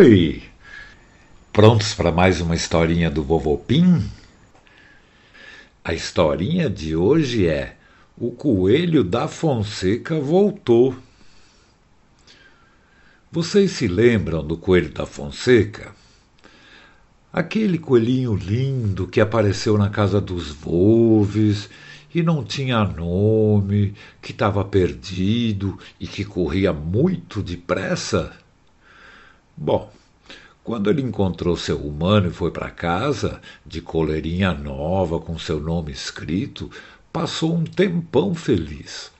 [0.00, 0.42] Oi!
[1.52, 4.02] Prontos para mais uma historinha do Vovô Pim?
[5.84, 7.76] A historinha de hoje é
[8.16, 10.96] O Coelho da Fonseca Voltou.
[13.30, 15.94] Vocês se lembram do Coelho da Fonseca?
[17.30, 21.68] Aquele coelhinho lindo que apareceu na casa dos Volves
[22.14, 28.32] e não tinha nome, que estava perdido e que corria muito depressa?
[29.62, 29.92] Bom,
[30.70, 35.90] quando ele encontrou seu humano e foi para casa, de coleirinha nova com seu nome
[35.90, 36.70] escrito,
[37.12, 39.10] passou um tempão feliz.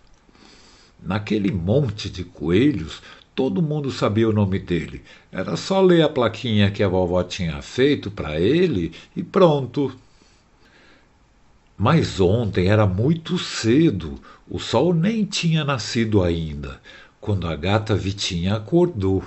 [1.03, 3.03] Naquele monte de coelhos,
[3.35, 5.03] todo mundo sabia o nome dele.
[5.33, 9.93] Era só ler a plaquinha que a vovó tinha feito para ele e pronto.
[11.77, 16.81] Mas ontem era muito cedo, o sol nem tinha nascido ainda,
[17.21, 19.25] quando a gata Vitinha acordou.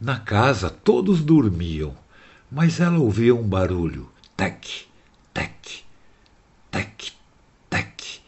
[0.00, 1.94] Na casa todos dormiam,
[2.50, 4.84] mas ela ouvia um barulho: tec,
[5.32, 5.84] tec,
[6.70, 7.12] tec,
[7.70, 8.20] tec.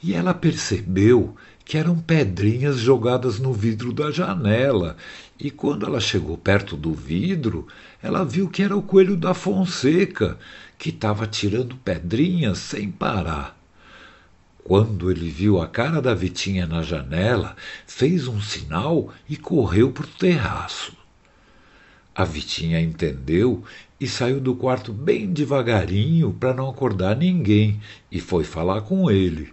[0.00, 1.34] E ela percebeu
[1.64, 4.96] que eram pedrinhas jogadas no vidro da janela.
[5.40, 7.66] E quando ela chegou perto do vidro,
[8.00, 10.38] ela viu que era o coelho da Fonseca,
[10.78, 13.58] que estava tirando pedrinhas sem parar.
[14.64, 17.54] Quando ele viu a cara da Vitinha na janela,
[17.86, 20.96] fez um sinal e correu para o terraço.
[22.14, 23.62] A Vitinha entendeu
[24.00, 27.78] e saiu do quarto bem devagarinho para não acordar ninguém
[28.10, 29.52] e foi falar com ele.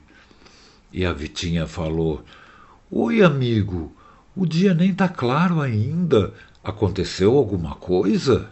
[0.93, 2.23] E a Vitinha falou:
[2.89, 3.93] Oi, amigo,
[4.33, 6.33] o dia nem tá claro ainda.
[6.63, 8.49] Aconteceu alguma coisa?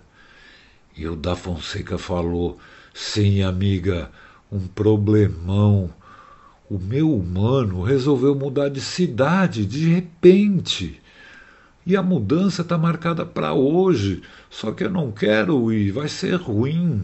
[0.97, 2.59] E o da Fonseca falou:
[2.93, 4.11] Sim, amiga,
[4.51, 5.93] um problemão.
[6.69, 11.01] O meu humano resolveu mudar de cidade de repente.
[11.83, 14.21] E a mudança está marcada para hoje,
[14.51, 17.01] só que eu não quero ir, vai ser ruim.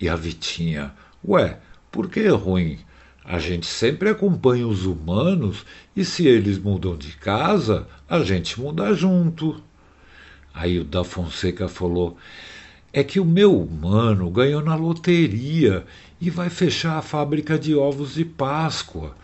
[0.00, 0.92] E a Vitinha,
[1.24, 1.60] ué,
[1.92, 2.80] por que ruim?
[3.24, 5.64] A gente sempre acompanha os humanos
[5.94, 9.62] e se eles mudam de casa, a gente muda junto.
[10.52, 12.16] Aí o da Fonseca falou:
[12.92, 15.84] é que o meu humano ganhou na loteria
[16.20, 19.14] e vai fechar a fábrica de ovos de Páscoa.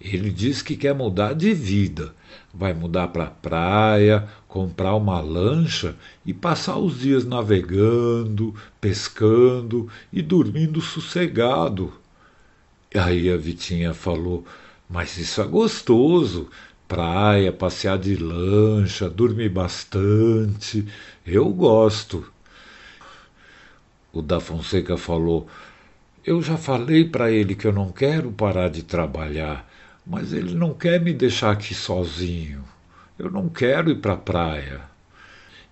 [0.00, 2.14] Ele diz que quer mudar de vida.
[2.52, 5.96] Vai mudar para a praia, comprar uma lancha
[6.26, 11.92] e passar os dias navegando, pescando e dormindo sossegado.
[12.94, 14.44] Aí a Vitinha falou:
[14.88, 16.48] Mas isso é gostoso.
[16.86, 20.86] Praia, passear de lancha, dormir bastante.
[21.26, 22.24] Eu gosto.
[24.12, 25.48] O da Fonseca falou:
[26.26, 29.68] Eu já falei para ele que eu não quero parar de trabalhar,
[30.06, 32.64] mas ele não quer me deixar aqui sozinho.
[33.18, 34.80] Eu não quero ir para a praia.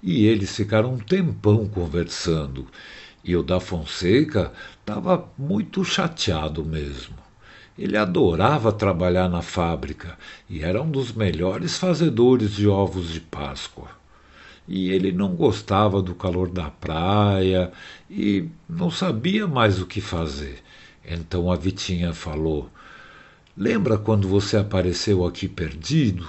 [0.02, 2.66] E eles ficaram um tempão conversando.
[3.24, 7.16] E o da Fonseca estava muito chateado mesmo.
[7.78, 10.18] Ele adorava trabalhar na fábrica
[10.50, 14.02] e era um dos melhores fazedores de ovos de Páscoa
[14.66, 17.72] e ele não gostava do calor da praia
[18.14, 20.58] e não sabia mais o que fazer.
[21.02, 22.70] Então a Vitinha falou:
[23.56, 26.28] Lembra quando você apareceu aqui perdido?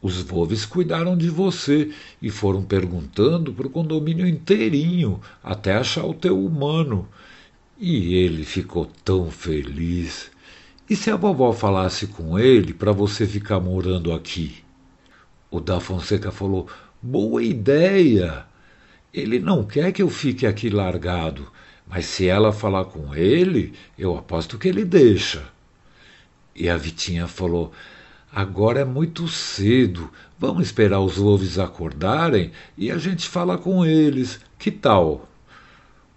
[0.00, 6.14] Os Volves cuidaram de você e foram perguntando para o condomínio inteirinho até achar o
[6.14, 7.06] teu humano.
[7.78, 10.30] E ele ficou tão feliz.
[10.88, 14.56] E se a vovó falasse com ele para você ficar morando aqui?
[15.50, 16.66] O da Fonseca falou:
[17.00, 18.46] Boa ideia!
[19.12, 21.52] Ele não quer que eu fique aqui largado,
[21.86, 25.44] mas se ela falar com ele, eu aposto que ele deixa.
[26.56, 27.72] E a Vitinha falou:
[28.32, 34.40] Agora é muito cedo, vamos esperar os Wolves acordarem e a gente fala com eles.
[34.58, 35.28] Que tal?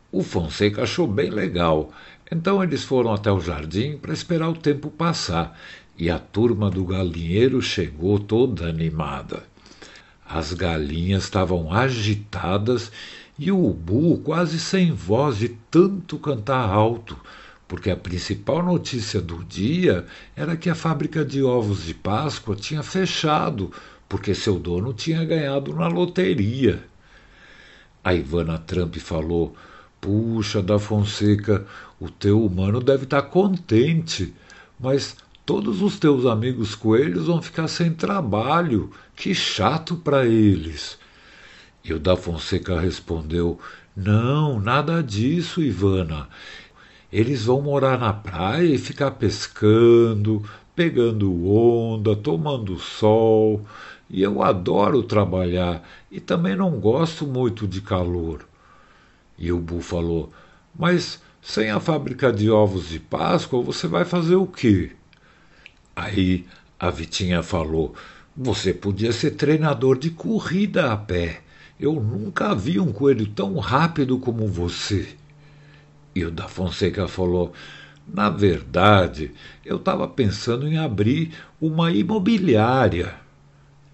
[0.10, 1.92] O Fonseca achou bem legal,
[2.32, 5.60] então eles foram até o jardim para esperar o tempo passar
[5.98, 9.44] e a turma do galinheiro chegou toda animada.
[10.36, 12.92] As galinhas estavam agitadas
[13.40, 17.18] e o ubu quase sem voz de tanto cantar alto,
[17.66, 20.06] porque a principal notícia do dia
[20.36, 23.72] era que a fábrica de ovos de Páscoa tinha fechado,
[24.10, 26.84] porque seu dono tinha ganhado na loteria.
[28.04, 29.56] A Ivana Trump falou:
[30.02, 31.66] Puxa, da Fonseca,
[31.98, 34.34] o teu humano deve estar tá contente,
[34.78, 35.16] mas
[35.46, 38.90] Todos os teus amigos coelhos vão ficar sem trabalho.
[39.16, 40.98] Que chato para eles.
[41.84, 43.60] E o da Fonseca respondeu:
[43.96, 46.28] Não, nada disso, Ivana.
[47.14, 50.44] Eles vão morar na praia e ficar pescando,
[50.76, 53.64] pegando onda, tomando sol.
[54.10, 58.48] e eu adoro trabalhar e também não gosto muito de calor.
[59.38, 60.34] E o Bu falou:
[60.78, 64.96] Mas sem a fábrica de ovos de Páscoa você vai fazer o quê?
[65.96, 66.46] Aí
[66.80, 67.96] a Vitinha falou:
[68.36, 71.42] Você podia ser treinador de corrida a pé.
[71.80, 75.16] Eu nunca vi um coelho tão rápido como você.
[76.14, 77.54] E o da Fonseca falou:
[78.08, 79.32] Na verdade,
[79.66, 83.16] eu estava pensando em abrir uma imobiliária.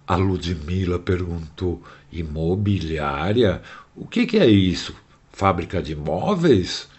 [0.07, 3.62] A Ludmila perguntou: Imobiliária?
[3.95, 4.95] O que, que é isso?
[5.31, 6.90] Fábrica de móveis?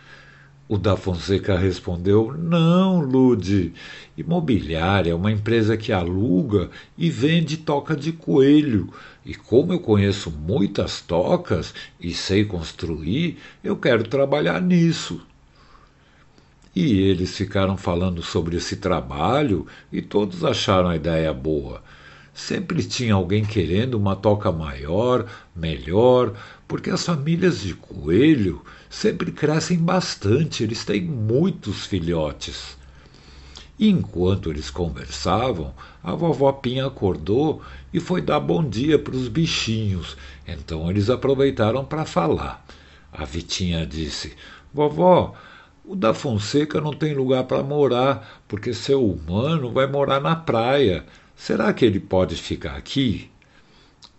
[0.72, 3.74] O da Fonseca respondeu: Não, Lude.
[4.16, 8.88] Imobiliária é uma empresa que aluga e vende toca de coelho.
[9.22, 15.20] E como eu conheço muitas tocas e sei construir, eu quero trabalhar nisso.
[16.74, 21.82] E eles ficaram falando sobre esse trabalho e todos acharam a ideia boa.
[22.32, 26.32] Sempre tinha alguém querendo uma toca maior, melhor,
[26.66, 32.76] porque as famílias de coelho sempre crescem bastante, eles têm muitos filhotes.
[33.78, 35.72] E enquanto eles conversavam,
[36.04, 37.62] a vovó Pinha acordou
[37.92, 40.14] e foi dar bom dia para os bichinhos.
[40.46, 42.64] Então eles aproveitaram para falar.
[43.10, 44.36] A Vitinha disse:
[44.74, 45.34] Vovó,
[45.82, 51.06] o da Fonseca não tem lugar para morar, porque seu humano vai morar na praia.
[51.34, 53.30] Será que ele pode ficar aqui?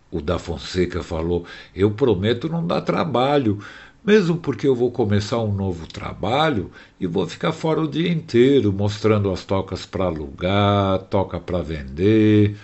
[0.09, 3.59] O da Fonseca falou: Eu prometo não dar trabalho,
[4.05, 6.69] mesmo porque eu vou começar um novo trabalho
[6.99, 12.57] e vou ficar fora o dia inteiro mostrando as tocas para alugar, toca para vender.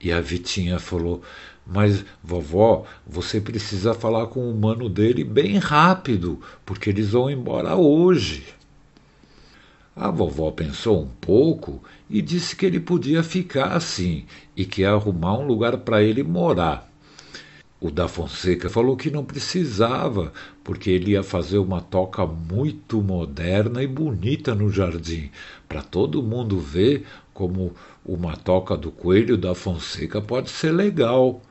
[0.00, 1.22] E a Vitinha falou:
[1.66, 7.76] Mas, vovó, você precisa falar com o mano dele bem rápido, porque eles vão embora
[7.76, 8.44] hoje.
[9.94, 14.90] A vovó pensou um pouco e disse que ele podia ficar assim e que ia
[14.90, 16.86] arrumar um lugar para ele morar.
[17.78, 20.32] O da Fonseca falou que não precisava,
[20.64, 25.30] porque ele ia fazer uma toca muito moderna e bonita no jardim,
[25.68, 27.74] para todo mundo ver como
[28.04, 31.42] uma toca do coelho da Fonseca pode ser legal.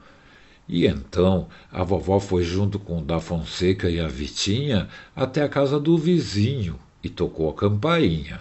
[0.67, 5.49] E então a vovó foi junto com o da Fonseca e a Vitinha até a
[5.49, 8.39] casa do vizinho e tocou a campainha.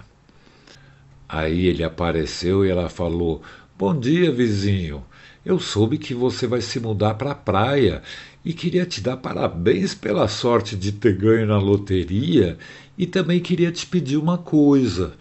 [1.29, 3.43] Aí ele apareceu e ela falou:
[3.77, 5.05] Bom dia, vizinho.
[5.45, 8.03] Eu soube que você vai se mudar para a praia
[8.45, 12.57] e queria te dar parabéns pela sorte de ter ganho na loteria
[12.97, 15.15] e também queria te pedir uma coisa.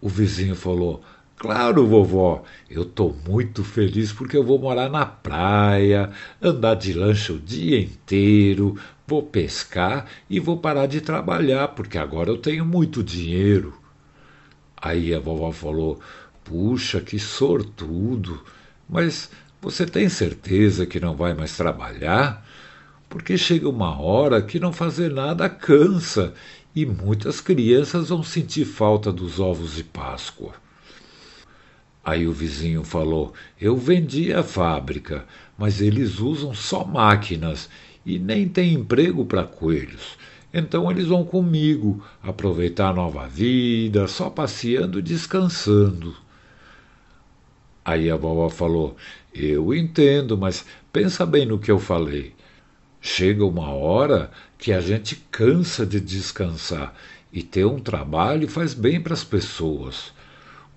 [0.00, 1.02] O vizinho falou:
[1.36, 6.10] Claro, vovó, eu estou muito feliz porque eu vou morar na praia,
[6.42, 8.76] andar de lancha o dia inteiro,
[9.06, 13.72] vou pescar e vou parar de trabalhar porque agora eu tenho muito dinheiro.
[14.76, 16.00] Aí a vovó falou:
[16.48, 18.42] Puxa, que sortudo!
[18.88, 19.30] Mas
[19.60, 22.42] você tem certeza que não vai mais trabalhar?
[23.06, 26.32] Porque chega uma hora que não fazer nada cansa
[26.74, 30.54] e muitas crianças vão sentir falta dos ovos de Páscoa.
[32.02, 35.26] Aí o vizinho falou: Eu vendi a fábrica,
[35.58, 37.68] mas eles usam só máquinas
[38.06, 40.16] e nem tem emprego para coelhos.
[40.54, 46.16] Então eles vão comigo aproveitar a nova vida, só passeando e descansando.
[47.88, 48.98] Aí a vovó falou:
[49.34, 52.34] Eu entendo, mas pensa bem no que eu falei.
[53.00, 56.94] Chega uma hora que a gente cansa de descansar
[57.32, 60.12] e ter um trabalho faz bem para as pessoas.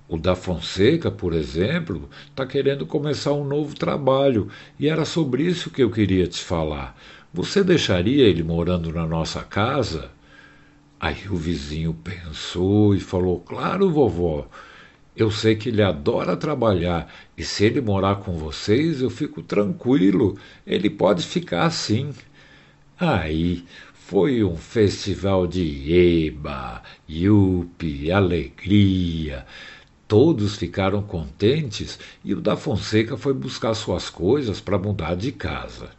[0.08, 4.48] O da Fonseca, por exemplo, está querendo começar um novo trabalho
[4.80, 6.98] e era sobre isso que eu queria te falar.
[7.34, 10.12] Você deixaria ele morando na nossa casa?
[10.98, 14.48] Aí o vizinho pensou e falou: Claro, vovó.
[15.15, 20.38] Eu sei que ele adora trabalhar e se ele morar com vocês, eu fico tranquilo.
[20.65, 22.13] Ele pode ficar assim.
[22.98, 25.91] Aí foi um festival de
[26.27, 29.46] eba, yupi, alegria.
[30.08, 35.89] Todos ficaram contentes e o da Fonseca foi buscar suas coisas para mudar de casa.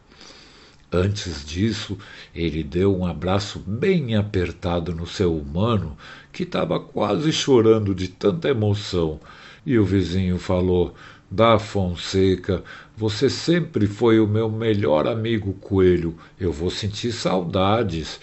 [0.93, 1.97] Antes disso,
[2.35, 5.97] ele deu um abraço bem apertado no seu humano,
[6.31, 9.19] que estava quase chorando de tanta emoção.
[9.65, 10.93] E o vizinho falou:
[11.31, 12.63] Da Fonseca,
[12.95, 16.15] você sempre foi o meu melhor amigo coelho.
[16.39, 18.19] Eu vou sentir saudades.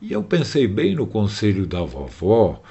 [0.00, 2.62] E eu pensei bem no conselho da vovó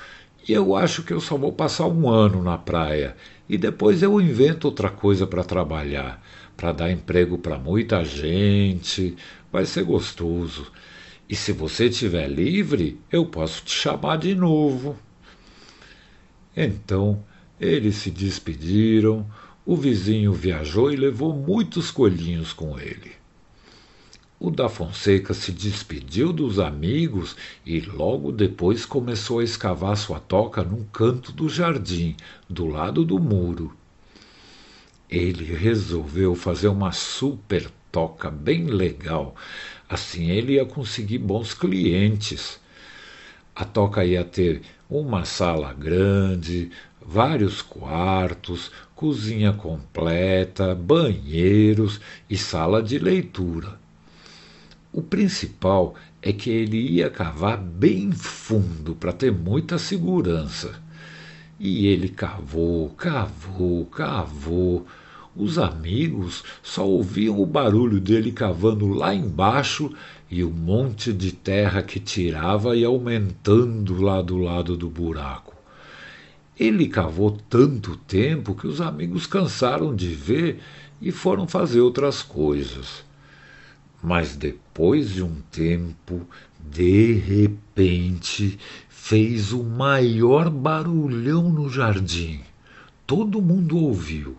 [0.48, 3.16] e eu acho que eu só vou passar um ano na praia
[3.48, 6.22] e depois eu invento outra coisa para trabalhar,
[6.62, 9.18] para dar emprego para muita gente.
[9.52, 10.72] Vai ser gostoso.
[11.28, 14.96] E se você estiver livre, eu posso te chamar de novo.
[16.56, 17.24] Então
[17.60, 19.26] eles se despediram.
[19.66, 23.12] O vizinho viajou e levou muitos coelhinhos com ele.
[24.40, 30.64] O da Fonseca se despediu dos amigos e logo depois começou a escavar sua toca
[30.64, 32.16] num canto do jardim,
[32.48, 33.76] do lado do muro.
[35.12, 39.36] Ele resolveu fazer uma super toca bem legal,
[39.90, 42.58] assim ele ia conseguir bons clientes.
[43.54, 46.72] A toca ia ter uma sala grande,
[47.06, 52.00] vários quartos, cozinha completa, banheiros
[52.30, 53.78] e sala de leitura.
[54.94, 60.82] O principal é que ele ia cavar bem fundo para ter muita segurança.
[61.60, 64.88] E ele cavou, cavou, cavou.
[65.36, 69.90] Os amigos só ouviam o barulho dele cavando lá embaixo
[70.30, 75.56] e o monte de terra que tirava e aumentando lá do lado do buraco.
[76.60, 80.60] Ele cavou tanto tempo que os amigos cansaram de ver
[81.02, 83.04] e foram fazer outras coisas.
[84.04, 86.28] Mas depois de um tempo,
[86.60, 88.60] de repente,
[88.90, 92.42] fez o maior barulhão no jardim.
[93.08, 94.38] Todo mundo ouviu.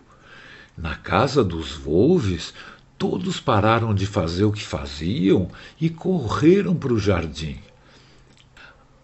[0.83, 2.53] Na casa dos Volves,
[2.99, 5.49] todos pararam de fazer o que faziam
[5.81, 7.59] e correram para o jardim.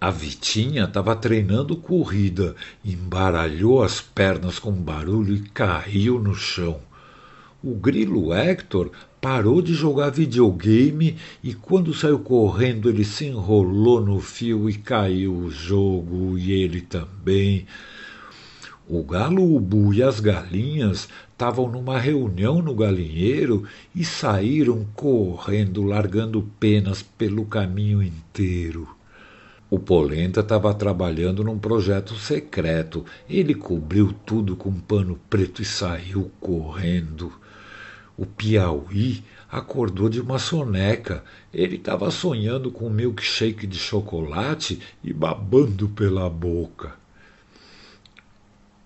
[0.00, 6.80] A Vitinha estava treinando corrida, embaralhou as pernas com barulho e caiu no chão.
[7.62, 14.20] O grilo Hector parou de jogar videogame e quando saiu correndo ele se enrolou no
[14.20, 17.66] fio e caiu o jogo e ele também.
[18.90, 23.64] O galo ubu e as galinhas estavam numa reunião no galinheiro
[23.94, 28.88] e saíram correndo, largando penas pelo caminho inteiro.
[29.68, 33.04] O Polenta estava trabalhando num projeto secreto.
[33.28, 37.30] Ele cobriu tudo com pano preto e saiu correndo.
[38.16, 41.22] O Piauí acordou de uma soneca.
[41.52, 46.94] Ele estava sonhando com um milkshake de chocolate e babando pela boca.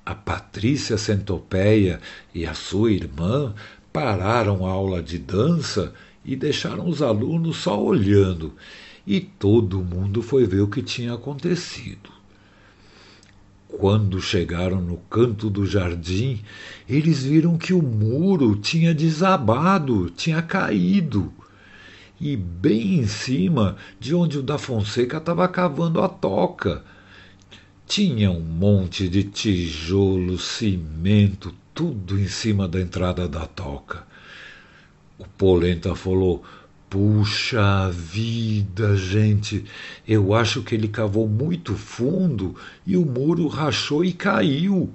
[0.05, 2.01] A Patrícia Centopeia
[2.35, 3.55] e a sua irmã
[3.93, 5.93] pararam a aula de dança
[6.25, 8.53] e deixaram os alunos só olhando,
[9.07, 12.11] e todo mundo foi ver o que tinha acontecido.
[13.69, 16.41] Quando chegaram no canto do jardim,
[16.89, 21.33] eles viram que o muro tinha desabado, tinha caído.
[22.21, 26.85] E bem em cima de onde o da Fonseca estava cavando a toca.
[27.95, 34.05] Tinha um monte de tijolo, cimento, tudo em cima da entrada da toca.
[35.19, 36.43] O Polenta falou:
[36.89, 39.67] Puxa vida, gente,
[40.09, 42.57] eu acho que ele cavou muito fundo
[42.87, 44.95] e o muro rachou e caiu.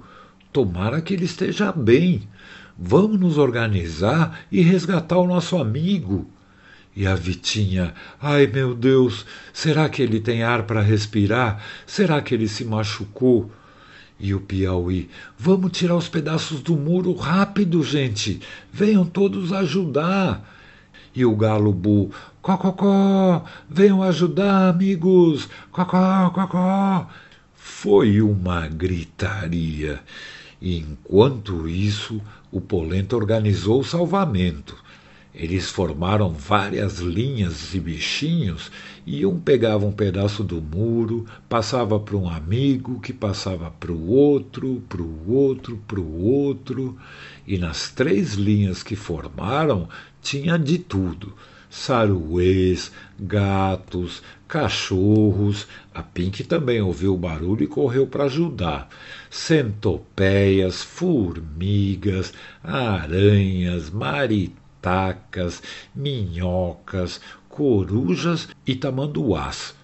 [0.52, 2.22] Tomara que ele esteja bem.
[2.76, 6.28] Vamos nos organizar e resgatar o nosso amigo.
[6.98, 11.62] E a Vitinha, ai meu Deus, será que ele tem ar para respirar?
[11.86, 13.52] Será que ele se machucou?
[14.18, 18.40] E o Piauí, vamos tirar os pedaços do muro rápido, gente.
[18.72, 20.44] Venham todos ajudar.
[21.14, 22.10] E o galo bu,
[22.42, 27.08] cococó, venham ajudar, amigos, cocó, cocó.
[27.54, 30.00] Foi uma gritaria.
[30.60, 34.87] E enquanto isso, o Polenta organizou o salvamento.
[35.38, 38.72] Eles formaram várias linhas de bichinhos
[39.06, 44.08] e um pegava um pedaço do muro, passava para um amigo, que passava para o
[44.08, 46.98] outro, para o outro, para o outro,
[47.46, 49.88] e nas três linhas que formaram
[50.20, 51.32] tinha de tudo:
[51.70, 55.68] saruês, gatos, cachorros.
[55.94, 58.88] A Pink também ouviu o barulho e correu para ajudar.
[59.30, 63.88] Centopeias, formigas, aranhas,
[64.78, 65.62] maritacas,
[65.94, 69.74] minhocas, corujas e tamanduás.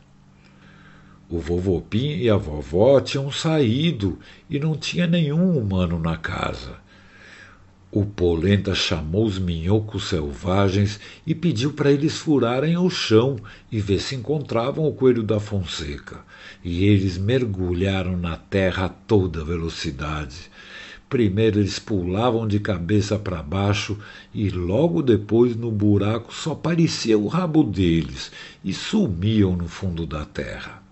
[1.29, 6.83] O vovô Pim e a vovó tinham saído e não tinha nenhum humano na casa.
[7.91, 13.37] O Polenta chamou os minhocos selvagens e pediu para eles furarem o chão
[13.71, 16.19] e ver se encontravam o coelho da Fonseca.
[16.63, 20.51] E eles mergulharam na terra a toda velocidade.
[21.15, 23.97] Primeiro eles pulavam de cabeça para baixo
[24.35, 28.33] e logo depois no buraco só parecia o rabo deles
[28.65, 30.83] e sumiam no fundo da terra.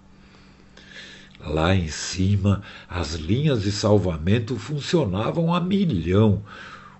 [1.45, 6.41] Lá em cima, as linhas de salvamento funcionavam a milhão.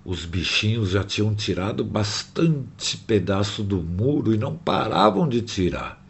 [0.05, 6.02] Os bichinhos já tinham tirado bastante pedaço do muro e não paravam de tirar.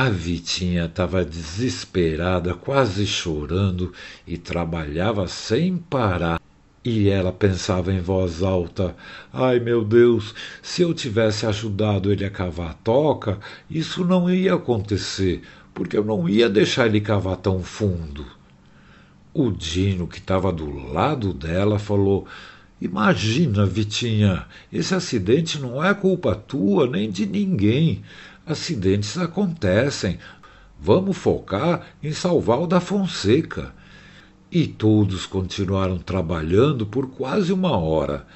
[0.00, 3.92] A Vitinha estava desesperada, quase chorando,
[4.24, 6.40] e trabalhava sem parar.
[6.84, 8.94] E ela pensava em voz alta:
[9.32, 14.54] Ai meu Deus, se eu tivesse ajudado ele a cavar a toca, isso não ia
[14.54, 15.42] acontecer,
[15.74, 18.24] porque eu não ia deixar ele cavar tão fundo.
[19.34, 22.24] O Dino, que estava do lado dela, falou:
[22.80, 28.04] Imagina, Vitinha, esse acidente não é culpa tua nem de ninguém.
[28.48, 30.18] Acidentes acontecem.
[30.80, 33.74] Vamos focar em salvar o da Fonseca.
[34.50, 38.26] E todos continuaram trabalhando por quase uma hora,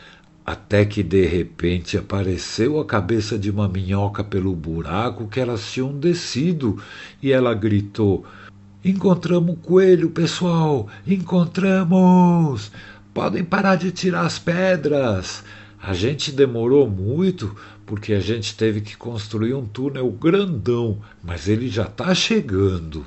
[0.45, 5.99] até que de repente apareceu a cabeça de uma minhoca pelo buraco que elas tinham
[5.99, 6.77] descido,
[7.23, 8.27] e ela gritou:
[8.85, 10.89] Encontramos o coelho, pessoal!
[11.07, 12.71] Encontramos!
[13.15, 15.43] Podem parar de tirar as pedras!
[15.85, 21.69] A gente demorou muito porque a gente teve que construir um túnel grandão, mas ele
[21.69, 23.05] já está chegando.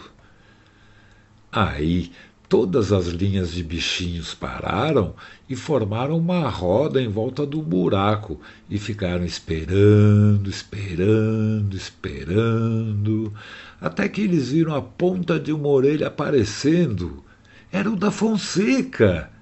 [1.50, 2.12] Aí
[2.50, 5.15] todas as linhas de bichinhos pararam
[5.48, 13.34] e formaram uma roda em volta do buraco e ficaram esperando, esperando, esperando,
[13.79, 17.24] até que eles viram a ponta de uma orelha aparecendo.
[17.72, 19.34] Era o da Fonseca.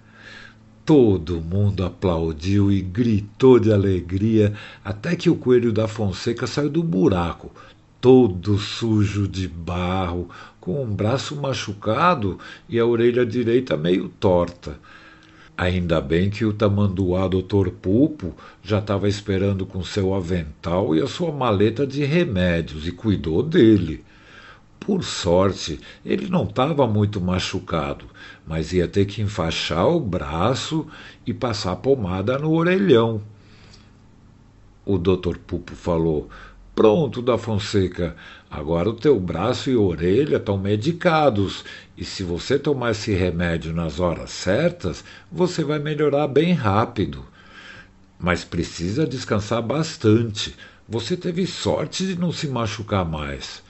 [0.86, 6.84] Todo mundo aplaudiu e gritou de alegria até que o coelho da Fonseca saiu do
[6.84, 7.50] buraco,
[8.02, 12.38] todo sujo de barro, com um braço machucado
[12.68, 14.78] e a orelha direita meio torta.
[15.56, 21.08] Ainda bem que o tamanduá doutor Pulpo já estava esperando com seu avental e a
[21.08, 24.04] sua maleta de remédios e cuidou dele.
[24.86, 28.06] Por sorte, ele não estava muito machucado,
[28.46, 30.86] mas ia ter que enfaixar o braço
[31.26, 33.22] e passar pomada no orelhão.
[34.86, 36.28] O doutor Pupo falou:
[36.76, 38.14] Pronto, da Fonseca,
[38.52, 41.64] agora o teu braço e orelha estão medicados,
[41.98, 47.26] e se você tomar esse remédio nas horas certas, você vai melhorar bem rápido.
[48.20, 50.54] Mas precisa descansar bastante.
[50.90, 53.63] Você teve sorte de não se machucar mais.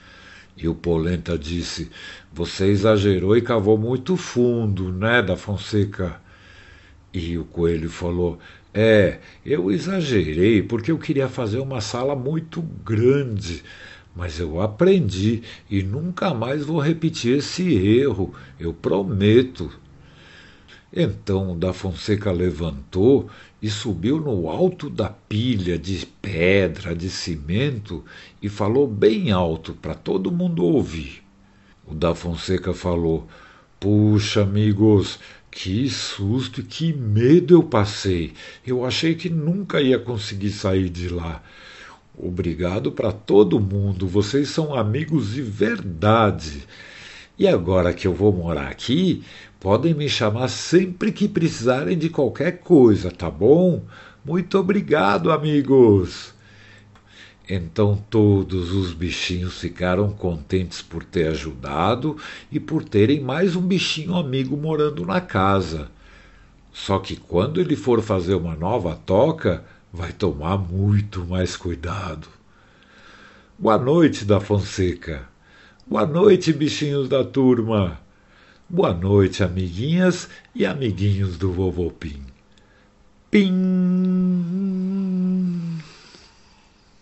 [0.56, 1.90] E o Polenta disse:
[2.32, 6.20] Você exagerou e cavou muito fundo, né, da Fonseca?
[7.12, 8.38] E o coelho falou:
[8.76, 13.62] é, eu exagerei porque eu queria fazer uma sala muito grande,
[14.16, 19.70] mas eu aprendi e nunca mais vou repetir esse erro, eu prometo.
[20.96, 23.28] Então da Fonseca levantou
[23.60, 28.04] e subiu no alto da pilha de pedra, de cimento,
[28.40, 31.24] e falou bem alto para todo mundo ouvir.
[31.84, 33.26] O da Fonseca falou:
[33.80, 35.18] Puxa, amigos,
[35.50, 38.32] que susto e que medo eu passei.
[38.64, 41.42] Eu achei que nunca ia conseguir sair de lá.
[42.16, 46.62] Obrigado para todo mundo, vocês são amigos de verdade.
[47.36, 49.24] E agora que eu vou morar aqui,
[49.64, 53.82] podem me chamar sempre que precisarem de qualquer coisa, tá bom?
[54.22, 56.34] Muito obrigado, amigos.
[57.48, 62.18] Então todos os bichinhos ficaram contentes por ter ajudado
[62.52, 65.88] e por terem mais um bichinho amigo morando na casa.
[66.70, 72.28] Só que quando ele for fazer uma nova toca, vai tomar muito mais cuidado.
[73.58, 75.26] Boa noite, da Fonseca.
[75.86, 78.03] Boa noite, bichinhos da turma.
[78.68, 82.22] Boa noite, amiguinhas e amiguinhos do Vovô Pim.
[83.30, 83.52] Pim!